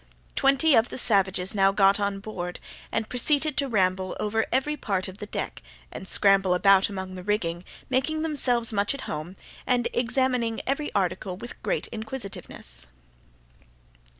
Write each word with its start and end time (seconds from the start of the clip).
Twenty 0.35 0.73
of 0.73 0.89
the 0.89 0.97
savages 0.97 1.53
now 1.53 1.71
got 1.71 1.99
on 1.99 2.21
board, 2.21 2.59
and 2.91 3.07
proceeded 3.07 3.55
to 3.57 3.67
ramble 3.67 4.17
over 4.19 4.47
every 4.51 4.75
part 4.75 5.07
of 5.07 5.19
the 5.19 5.27
deck, 5.27 5.61
and 5.91 6.07
scramble 6.07 6.55
about 6.55 6.89
among 6.89 7.13
the 7.13 7.21
rigging, 7.21 7.63
making 7.87 8.23
themselves 8.23 8.73
much 8.73 8.95
at 8.95 9.01
home, 9.01 9.35
and 9.67 9.87
examining 9.93 10.59
every 10.65 10.91
article 10.95 11.37
with 11.37 11.61
great 11.61 11.85
inquisitiveness. 11.91 12.87